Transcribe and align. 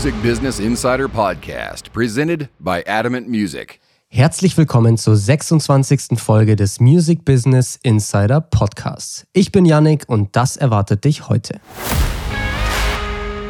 Music 0.00 0.22
Business 0.22 0.58
Insider 0.60 1.08
Podcast, 1.08 1.92
presented 1.92 2.48
by 2.58 2.82
Adamant 2.86 3.28
Music. 3.28 3.80
Herzlich 4.08 4.56
willkommen 4.56 4.96
zur 4.96 5.14
26. 5.14 6.18
Folge 6.18 6.56
des 6.56 6.80
Music 6.80 7.26
Business 7.26 7.78
Insider 7.82 8.40
Podcasts. 8.40 9.26
Ich 9.34 9.52
bin 9.52 9.66
Yannick 9.66 10.04
und 10.08 10.34
das 10.34 10.56
erwartet 10.56 11.04
dich 11.04 11.28
heute. 11.28 11.60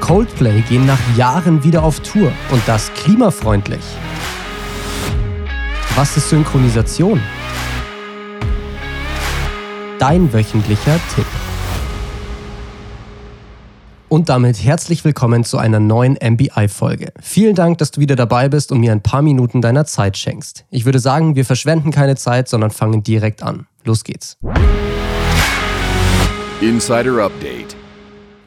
Coldplay 0.00 0.62
gehen 0.62 0.86
nach 0.86 0.98
Jahren 1.16 1.62
wieder 1.62 1.84
auf 1.84 2.00
Tour 2.00 2.32
und 2.50 2.62
das 2.66 2.92
klimafreundlich. 2.94 3.84
Was 5.94 6.16
ist 6.16 6.30
Synchronisation? 6.30 7.20
Dein 10.00 10.32
wöchentlicher 10.32 10.98
Tipp. 11.14 11.26
Und 14.10 14.28
damit 14.28 14.64
herzlich 14.64 15.04
willkommen 15.04 15.44
zu 15.44 15.56
einer 15.56 15.78
neuen 15.78 16.18
MBI-Folge. 16.20 17.12
Vielen 17.20 17.54
Dank, 17.54 17.78
dass 17.78 17.92
du 17.92 18.00
wieder 18.00 18.16
dabei 18.16 18.48
bist 18.48 18.72
und 18.72 18.80
mir 18.80 18.90
ein 18.90 19.02
paar 19.02 19.22
Minuten 19.22 19.62
deiner 19.62 19.84
Zeit 19.84 20.18
schenkst. 20.18 20.64
Ich 20.68 20.84
würde 20.84 20.98
sagen, 20.98 21.36
wir 21.36 21.44
verschwenden 21.44 21.92
keine 21.92 22.16
Zeit, 22.16 22.48
sondern 22.48 22.72
fangen 22.72 23.04
direkt 23.04 23.44
an. 23.44 23.68
Los 23.84 24.02
geht's. 24.02 24.36
Insider 26.60 27.24
Update. 27.24 27.79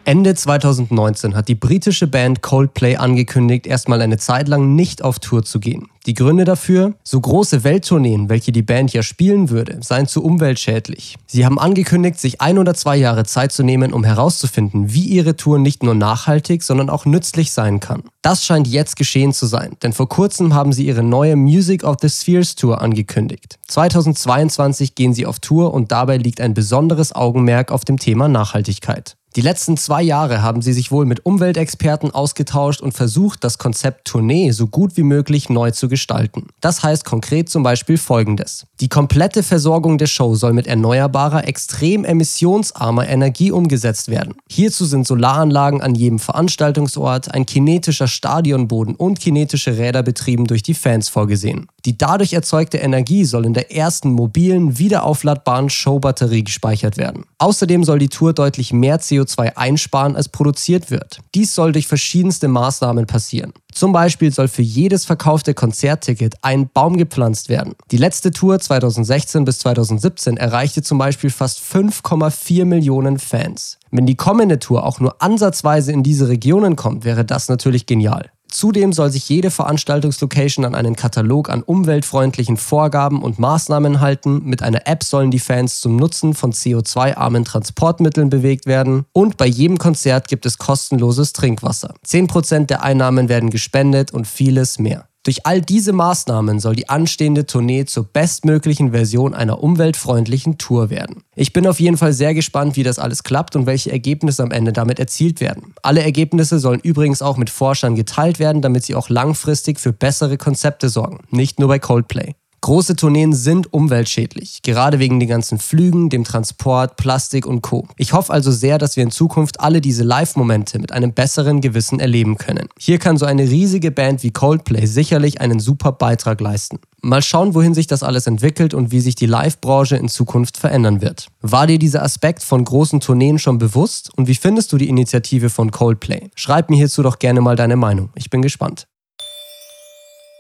Ende 0.05 0.35
2019 0.35 1.34
hat 1.34 1.48
die 1.48 1.55
britische 1.55 2.07
Band 2.07 2.41
Coldplay 2.41 2.98
angekündigt, 2.98 3.66
erstmal 3.66 4.02
eine 4.02 4.17
Zeit 4.17 4.49
lang 4.49 4.75
nicht 4.75 5.02
auf 5.02 5.20
Tour 5.20 5.44
zu 5.44 5.61
gehen. 5.61 5.88
Die 6.05 6.13
Gründe 6.13 6.44
dafür? 6.44 6.95
So 7.03 7.21
große 7.21 7.63
Welttourneen, 7.63 8.27
welche 8.27 8.52
die 8.52 8.63
Band 8.63 8.91
ja 8.91 9.02
spielen 9.02 9.49
würde, 9.49 9.80
seien 9.81 10.05
zu 10.05 10.21
umweltschädlich. 10.21 11.16
Sie 11.25 11.45
haben 11.45 11.58
angekündigt, 11.58 12.20
sich 12.20 12.41
ein 12.41 12.58
oder 12.58 12.73
zwei 12.73 12.97
Jahre 12.97 13.23
Zeit 13.23 13.53
zu 13.53 13.63
nehmen, 13.63 13.94
um 13.94 14.03
herauszufinden, 14.03 14.94
wie 14.94 15.05
ihre 15.05 15.38
Tour 15.38 15.58
nicht 15.58 15.83
nur 15.83 15.95
nachhaltig, 15.95 16.64
sondern 16.64 16.89
auch 16.89 17.05
nützlich 17.05 17.53
sein 17.53 17.80
kann. 17.80 18.03
Das 18.22 18.44
scheint 18.44 18.67
jetzt 18.67 18.97
geschehen 18.97 19.31
zu 19.31 19.45
sein, 19.45 19.77
denn 19.83 19.94
vor 19.94 20.09
kurzem 20.09 20.53
haben 20.53 20.73
sie 20.73 20.86
ihre 20.86 21.03
neue 21.03 21.38
Music 21.38 21.86
of 21.86 21.95
the 22.02 22.09
Spheres 22.09 22.55
Tour 22.55 22.81
angekündigt. 22.81 23.58
2022 23.70 24.95
gehen 24.95 25.14
sie 25.14 25.25
auf 25.25 25.39
Tour 25.39 25.73
und 25.73 25.94
dabei 25.94 26.17
liegt 26.17 26.42
ein 26.42 26.53
besonderes 26.53 27.16
Augenmerk 27.16 27.72
auf 27.72 27.86
dem 27.86 27.97
Thema 27.97 28.27
Nachhaltigkeit. 28.27 29.16
Die 29.36 29.42
letzten 29.42 29.78
zwei 29.78 30.03
Jahre 30.03 30.44
haben 30.44 30.62
sie 30.62 30.73
sich 30.73 30.92
wohl 30.92 31.08
mit 31.08 31.26
Umweltexperten 31.26 32.12
ausgetauscht 32.12 32.81
und 32.81 32.92
versucht, 32.92 33.44
das 33.44 33.58
Konzept 33.58 34.06
Tournee 34.06 34.52
so 34.52 34.67
gut 34.67 34.95
wie 34.95 35.02
möglich 35.02 35.50
neu 35.50 35.72
zu 35.72 35.88
gestalten. 35.88 36.50
Das 36.62 36.84
heißt 36.84 37.03
konkret 37.03 37.50
zum 37.50 37.64
Beispiel 37.64 37.98
folgendes. 37.98 38.67
Die 38.80 38.89
komplette 38.89 39.42
Versorgung 39.42 39.98
der 39.98 40.06
Show 40.06 40.36
soll 40.36 40.54
mit 40.54 40.67
erneuerbarer, 40.67 41.48
extrem 41.48 42.06
emissionsarmer 42.06 43.09
Energie 43.09 43.52
umgesetzt 43.52 44.09
werden. 44.09 44.36
Hierzu 44.52 44.86
sind 44.86 45.08
Solaranlagen 45.08 45.81
an 45.81 45.95
jedem 45.95 46.20
Veranstaltungsort, 46.20 47.34
ein 47.34 47.48
kinetischer 47.48 48.08
Stadionboden 48.08 48.94
und 48.94 49.20
kinetische 49.20 49.80
Räder 49.80 50.04
betrieben 50.04 50.45
durch 50.45 50.61
die 50.61 50.76
Fans 50.76 51.09
vorgesehen. 51.09 51.70
Die 51.86 51.98
dadurch 51.98 52.34
erzeugte 52.34 52.78
Energie 52.78 53.26
soll 53.26 53.48
in 53.48 53.56
der 53.56 53.76
ersten 53.76 54.11
mobilen, 54.11 54.78
wiederaufladbaren 54.78 55.72
Showbatterie 55.72 56.44
gespeichert 56.44 56.98
werden. 56.98 57.26
Außerdem 57.39 57.84
soll 57.84 57.98
die 57.98 58.09
Tour 58.09 58.34
deutlich 58.34 58.72
mehr 58.72 59.00
CO2 59.00 59.22
einsparen, 59.55 60.16
als 60.16 60.29
produziert 60.29 60.91
wird. 60.91 61.19
Dies 61.35 61.53
soll 61.53 61.71
durch 61.71 61.88
verschiedenste 61.88 62.47
Maßnahmen 62.47 63.05
passieren. 63.05 63.53
Zum 63.71 63.91
Beispiel 63.91 64.31
soll 64.31 64.47
für 64.47 64.61
jedes 64.61 65.05
verkaufte 65.05 65.53
Konzertticket 65.53 66.35
ein 66.41 66.69
Baum 66.69 66.97
gepflanzt 66.97 67.49
werden. 67.49 67.73
Die 67.91 67.97
letzte 67.97 68.31
Tour 68.31 68.59
2016 68.59 69.45
bis 69.45 69.59
2017 69.59 70.38
erreichte 70.38 70.83
zum 70.83 70.97
Beispiel 70.97 71.30
fast 71.30 71.59
5,4 71.59 72.65
Millionen 72.65 73.17
Fans. 73.17 73.80
Wenn 73.89 74.05
die 74.05 74.15
kommende 74.15 74.59
Tour 74.59 74.85
auch 74.85 74.99
nur 74.99 75.21
ansatzweise 75.21 75.91
in 75.91 76.03
diese 76.03 76.27
Regionen 76.27 76.75
kommt, 76.75 77.05
wäre 77.05 77.25
das 77.25 77.49
natürlich 77.49 77.85
genial. 77.85 78.33
Zudem 78.53 78.93
soll 78.93 79.11
sich 79.11 79.27
jede 79.30 79.49
Veranstaltungslocation 79.49 80.64
an 80.64 80.75
einen 80.75 80.95
Katalog 80.95 81.49
an 81.49 81.64
umweltfreundlichen 81.64 82.58
Vorgaben 82.58 83.23
und 83.23 83.39
Maßnahmen 83.39 83.99
halten. 83.99 84.43
Mit 84.45 84.61
einer 84.61 84.86
App 84.86 85.03
sollen 85.03 85.31
die 85.31 85.39
Fans 85.39 85.80
zum 85.80 85.95
Nutzen 85.95 86.36
von 86.36 86.53
CO2-armen 86.53 87.45
Transportmitteln 87.45 88.30
bewegt 88.30 88.67
werden. 88.67 89.05
Und 89.11 89.37
bei 89.37 89.47
jedem 89.47 89.80
Konzert 89.80 90.27
gibt 90.27 90.45
es 90.45 90.59
kostenloses 90.59 91.33
Trinkwasser. 91.33 91.95
10% 92.05 92.67
der 92.67 92.83
Einnahmen 92.83 93.27
werden 93.27 93.49
gespendet 93.49 94.11
und 94.11 94.27
vieles 94.27 94.77
mehr. 94.77 95.08
Durch 95.23 95.45
all 95.45 95.61
diese 95.61 95.94
Maßnahmen 95.94 96.60
soll 96.60 96.76
die 96.76 96.89
anstehende 96.89 97.45
Tournee 97.45 97.86
zur 97.86 98.04
bestmöglichen 98.04 98.92
Version 98.92 99.34
einer 99.34 99.64
umweltfreundlichen 99.64 100.58
Tour 100.58 100.89
werden. 100.89 101.23
Ich 101.36 101.54
bin 101.54 101.66
auf 101.66 101.80
jeden 101.80 101.95
Fall 101.95 102.11
sehr 102.11 102.34
gespannt, 102.34 102.76
wie 102.76 102.84
das 102.84 103.00
alles 103.00 103.23
klappt 103.23 103.56
und 103.56 103.66
welche 103.66 103.89
Ergebnisse 103.89 104.44
am 104.44 104.52
Ende 104.52 104.73
damit 104.73 105.00
erzielt 105.00 105.39
werden. 105.39 105.76
Alle 105.82 106.04
Ergebnisse 106.04 106.60
sollen 106.60 106.82
übrigens 106.82 107.22
auch 107.22 107.38
mit 107.38 107.50
Forschern 107.50 107.95
geteilt 107.95 108.38
werden, 108.39 108.61
damit 108.61 108.84
sie 108.84 108.95
auch 108.95 109.08
langfristig 109.08 109.80
für 109.80 109.94
bessere 109.94 110.38
Konzepte 110.38 110.89
sorgen, 110.89 111.20
nicht 111.32 111.58
nur 111.58 111.70
bei 111.70 111.80
Coldplay. 111.80 112.36
Große 112.63 112.95
Tourneen 112.95 113.33
sind 113.33 113.73
umweltschädlich, 113.73 114.61
gerade 114.61 114.97
wegen 114.99 115.19
den 115.19 115.27
ganzen 115.27 115.59
Flügen, 115.59 116.09
dem 116.09 116.23
Transport, 116.23 116.95
Plastik 116.95 117.45
und 117.45 117.61
Co. 117.61 117.89
Ich 117.97 118.13
hoffe 118.13 118.31
also 118.31 118.51
sehr, 118.51 118.77
dass 118.77 118.95
wir 118.95 119.03
in 119.03 119.11
Zukunft 119.11 119.59
alle 119.59 119.81
diese 119.81 120.03
Live-Momente 120.03 120.79
mit 120.79 120.93
einem 120.93 121.11
besseren 121.11 121.59
Gewissen 121.59 121.99
erleben 121.99 122.37
können. 122.37 122.69
Hier 122.79 122.99
kann 122.99 123.17
so 123.17 123.25
eine 123.25 123.43
riesige 123.43 123.91
Band 123.91 124.23
wie 124.23 124.31
Coldplay 124.31 124.85
sicherlich 124.85 125.41
einen 125.41 125.59
super 125.59 125.91
Beitrag 125.91 126.39
leisten. 126.39 126.79
Mal 127.01 127.21
schauen, 127.21 127.53
wohin 127.53 127.73
sich 127.73 127.87
das 127.87 128.01
alles 128.01 128.27
entwickelt 128.27 128.74
und 128.74 128.94
wie 128.94 129.01
sich 129.01 129.15
die 129.15 129.25
Live-Branche 129.25 129.97
in 129.97 130.07
Zukunft 130.07 130.56
verändern 130.56 131.01
wird. 131.01 131.27
War 131.41 131.68
dir 131.68 131.77
dieser 131.77 132.01
Aspekt 132.01 132.44
von 132.44 132.63
großen 132.63 133.01
Tourneen 133.01 133.39
schon 133.39 133.57
bewusst 133.57 134.09
und 134.15 134.30
wie 134.30 134.35
findest 134.35 134.71
du 134.71 134.77
die 134.77 134.88
Initiative 134.88 135.50
von 135.50 135.71
Coldplay? 135.71 136.30
Schreib 136.35 136.69
mir 136.69 136.77
hierzu 136.77 137.03
doch 137.03 137.19
gerne 137.19 137.41
mal 137.41 137.57
deine 137.57 137.75
Meinung. 137.75 138.12
Ich 138.15 138.30
bin 138.30 138.41
gespannt. 138.41 138.88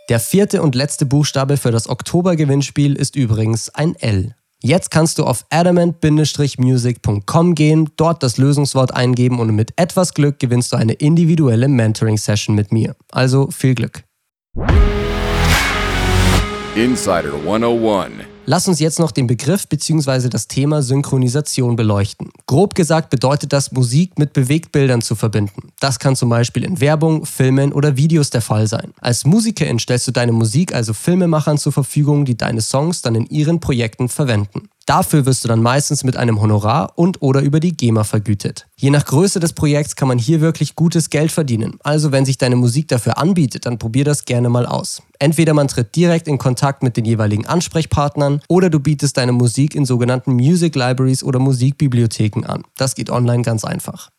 Der 0.09 0.19
vierte 0.19 0.61
und 0.61 0.75
letzte 0.75 1.05
Buchstabe 1.05 1.55
für 1.55 1.71
das 1.71 1.87
Oktober-Gewinnspiel 1.87 2.97
ist 2.97 3.15
übrigens 3.15 3.69
ein 3.69 3.95
L. 3.95 4.35
Jetzt 4.61 4.91
kannst 4.91 5.17
du 5.17 5.23
auf 5.23 5.45
adamant-music.com 5.49 7.55
gehen, 7.55 7.89
dort 7.95 8.21
das 8.21 8.37
Lösungswort 8.37 8.93
eingeben 8.93 9.39
und 9.39 9.55
mit 9.55 9.71
etwas 9.77 10.13
Glück 10.13 10.39
gewinnst 10.39 10.73
du 10.73 10.77
eine 10.77 10.91
individuelle 10.93 11.69
Mentoring-Session 11.69 12.53
mit 12.53 12.73
mir. 12.73 12.97
Also 13.11 13.49
viel 13.49 13.75
Glück. 13.75 14.03
Insider 16.75 17.35
101. 17.45 18.32
Lass 18.45 18.67
uns 18.67 18.81
jetzt 18.81 18.99
noch 18.99 19.11
den 19.11 19.25
Begriff 19.25 19.69
bzw. 19.69 20.27
das 20.27 20.49
Thema 20.49 20.81
Synchronisation 20.81 21.77
beleuchten. 21.77 22.29
Grob 22.45 22.75
gesagt 22.75 23.09
bedeutet 23.09 23.53
das, 23.53 23.71
Musik 23.71 24.19
mit 24.19 24.33
Bewegtbildern 24.33 25.01
zu 25.01 25.15
verbinden. 25.15 25.71
Das 25.79 25.97
kann 25.97 26.17
zum 26.17 26.27
Beispiel 26.27 26.65
in 26.65 26.81
Werbung, 26.81 27.25
Filmen 27.25 27.71
oder 27.71 27.95
Videos 27.95 28.31
der 28.31 28.41
Fall 28.41 28.67
sein. 28.67 28.93
Als 28.99 29.23
Musikerin 29.23 29.79
stellst 29.79 30.09
du 30.09 30.11
deine 30.11 30.33
Musik 30.33 30.75
also 30.75 30.93
Filmemachern 30.93 31.57
zur 31.57 31.71
Verfügung, 31.71 32.25
die 32.25 32.35
deine 32.35 32.59
Songs 32.59 33.01
dann 33.01 33.15
in 33.15 33.27
ihren 33.27 33.61
Projekten 33.61 34.09
verwenden. 34.09 34.67
Dafür 34.85 35.25
wirst 35.25 35.43
du 35.43 35.47
dann 35.47 35.61
meistens 35.61 36.03
mit 36.03 36.17
einem 36.17 36.41
Honorar 36.41 36.93
und 36.95 37.21
oder 37.21 37.41
über 37.41 37.59
die 37.61 37.75
GEMA 37.75 38.03
vergütet. 38.03 38.67
Je 38.75 38.89
nach 38.89 39.05
Größe 39.05 39.39
des 39.39 39.53
Projekts 39.53 39.95
kann 39.95 40.09
man 40.09 40.17
hier 40.17 40.41
wirklich 40.41 40.75
gutes 40.75 41.09
Geld 41.09 41.31
verdienen. 41.31 41.77
Also 41.83 42.11
wenn 42.11 42.25
sich 42.25 42.37
deine 42.37 42.57
Musik 42.57 42.89
dafür 42.89 43.17
anbietet, 43.17 43.65
dann 43.65 43.79
probier 43.79 44.03
das 44.03 44.25
gerne 44.25 44.49
mal 44.49 44.65
aus. 44.65 45.01
Entweder 45.19 45.53
man 45.53 45.69
tritt 45.69 45.95
direkt 45.95 46.27
in 46.27 46.37
Kontakt 46.37 46.83
mit 46.83 46.97
den 46.97 47.05
jeweiligen 47.05 47.45
Ansprechpartnern 47.45 48.41
oder 48.49 48.69
du 48.69 48.79
bietest 48.79 49.15
deine 49.15 49.31
Musik 49.31 49.73
in 49.73 49.85
sogenannten 49.85 50.33
Music 50.33 50.75
Libraries 50.75 51.23
oder 51.23 51.39
Musikbibliotheken 51.39 52.43
an. 52.45 52.63
Das 52.75 52.95
geht 52.95 53.09
online 53.09 53.43
ganz 53.43 53.63
einfach. 53.63 54.09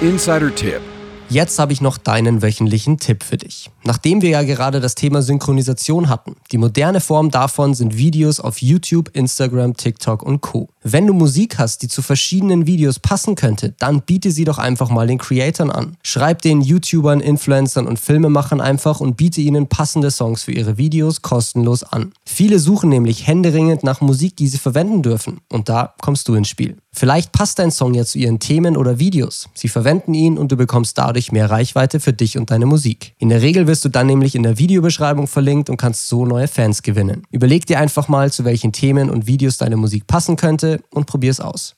Insider-Tipp. 0.00 0.97
Jetzt 1.30 1.58
habe 1.58 1.74
ich 1.74 1.82
noch 1.82 1.98
deinen 1.98 2.40
wöchentlichen 2.40 2.96
Tipp 2.98 3.22
für 3.22 3.36
dich. 3.36 3.70
Nachdem 3.84 4.22
wir 4.22 4.30
ja 4.30 4.42
gerade 4.44 4.80
das 4.80 4.94
Thema 4.94 5.20
Synchronisation 5.20 6.08
hatten, 6.08 6.36
die 6.52 6.56
moderne 6.56 7.02
Form 7.02 7.30
davon 7.30 7.74
sind 7.74 7.98
Videos 7.98 8.40
auf 8.40 8.62
YouTube, 8.62 9.10
Instagram, 9.14 9.76
TikTok 9.76 10.22
und 10.22 10.40
Co. 10.40 10.70
Wenn 10.82 11.06
du 11.06 11.12
Musik 11.12 11.58
hast, 11.58 11.82
die 11.82 11.88
zu 11.88 12.00
verschiedenen 12.00 12.66
Videos 12.66 12.98
passen 12.98 13.34
könnte, 13.34 13.74
dann 13.78 14.00
biete 14.00 14.30
sie 14.30 14.44
doch 14.44 14.56
einfach 14.56 14.88
mal 14.88 15.06
den 15.06 15.18
Creatoren 15.18 15.70
an. 15.70 15.98
Schreib 16.02 16.40
den 16.40 16.62
YouTubern, 16.62 17.20
Influencern 17.20 17.86
und 17.86 17.98
Filmemachern 17.98 18.62
einfach 18.62 19.00
und 19.00 19.18
biete 19.18 19.42
ihnen 19.42 19.68
passende 19.68 20.10
Songs 20.10 20.44
für 20.44 20.52
ihre 20.52 20.78
Videos 20.78 21.20
kostenlos 21.20 21.82
an. 21.82 22.12
Viele 22.38 22.60
suchen 22.60 22.88
nämlich 22.88 23.26
händeringend 23.26 23.82
nach 23.82 24.00
Musik, 24.00 24.36
die 24.36 24.46
sie 24.46 24.58
verwenden 24.58 25.02
dürfen. 25.02 25.40
Und 25.48 25.68
da 25.68 25.94
kommst 26.00 26.28
du 26.28 26.36
ins 26.36 26.48
Spiel. 26.48 26.76
Vielleicht 26.92 27.32
passt 27.32 27.58
dein 27.58 27.72
Song 27.72 27.94
ja 27.94 28.04
zu 28.04 28.16
ihren 28.16 28.38
Themen 28.38 28.76
oder 28.76 29.00
Videos. 29.00 29.48
Sie 29.54 29.66
verwenden 29.66 30.14
ihn 30.14 30.38
und 30.38 30.52
du 30.52 30.56
bekommst 30.56 30.96
dadurch 30.98 31.32
mehr 31.32 31.50
Reichweite 31.50 31.98
für 31.98 32.12
dich 32.12 32.38
und 32.38 32.52
deine 32.52 32.66
Musik. 32.66 33.12
In 33.18 33.28
der 33.28 33.42
Regel 33.42 33.66
wirst 33.66 33.84
du 33.84 33.88
dann 33.88 34.06
nämlich 34.06 34.36
in 34.36 34.44
der 34.44 34.56
Videobeschreibung 34.56 35.26
verlinkt 35.26 35.68
und 35.68 35.78
kannst 35.78 36.06
so 36.06 36.26
neue 36.26 36.46
Fans 36.46 36.84
gewinnen. 36.84 37.24
Überleg 37.32 37.66
dir 37.66 37.80
einfach 37.80 38.06
mal, 38.06 38.30
zu 38.30 38.44
welchen 38.44 38.70
Themen 38.70 39.10
und 39.10 39.26
Videos 39.26 39.56
deine 39.56 39.76
Musik 39.76 40.06
passen 40.06 40.36
könnte 40.36 40.80
und 40.90 41.06
probier 41.06 41.32
es 41.32 41.40
aus. 41.40 41.74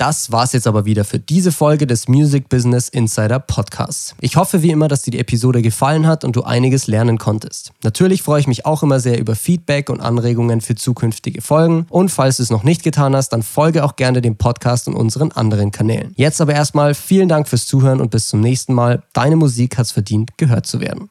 Das 0.00 0.32
war's 0.32 0.54
jetzt 0.54 0.66
aber 0.66 0.86
wieder 0.86 1.04
für 1.04 1.18
diese 1.18 1.52
Folge 1.52 1.86
des 1.86 2.08
Music 2.08 2.48
Business 2.48 2.88
Insider 2.88 3.38
Podcasts. 3.38 4.14
Ich 4.22 4.36
hoffe 4.36 4.62
wie 4.62 4.70
immer, 4.70 4.88
dass 4.88 5.02
dir 5.02 5.10
die 5.10 5.18
Episode 5.18 5.60
gefallen 5.60 6.06
hat 6.06 6.24
und 6.24 6.36
du 6.36 6.42
einiges 6.42 6.86
lernen 6.86 7.18
konntest. 7.18 7.72
Natürlich 7.82 8.22
freue 8.22 8.40
ich 8.40 8.46
mich 8.46 8.64
auch 8.64 8.82
immer 8.82 8.98
sehr 8.98 9.18
über 9.18 9.36
Feedback 9.36 9.90
und 9.90 10.00
Anregungen 10.00 10.62
für 10.62 10.74
zukünftige 10.74 11.42
Folgen. 11.42 11.84
Und 11.90 12.08
falls 12.08 12.38
du 12.38 12.42
es 12.42 12.48
noch 12.48 12.62
nicht 12.62 12.82
getan 12.82 13.14
hast, 13.14 13.28
dann 13.34 13.42
folge 13.42 13.84
auch 13.84 13.96
gerne 13.96 14.22
dem 14.22 14.36
Podcast 14.36 14.88
und 14.88 14.94
unseren 14.94 15.32
anderen 15.32 15.70
Kanälen. 15.70 16.14
Jetzt 16.16 16.40
aber 16.40 16.54
erstmal 16.54 16.94
vielen 16.94 17.28
Dank 17.28 17.46
fürs 17.46 17.66
Zuhören 17.66 18.00
und 18.00 18.10
bis 18.10 18.28
zum 18.28 18.40
nächsten 18.40 18.72
Mal. 18.72 19.02
Deine 19.12 19.36
Musik 19.36 19.76
hat's 19.76 19.92
verdient, 19.92 20.38
gehört 20.38 20.66
zu 20.66 20.80
werden. 20.80 21.10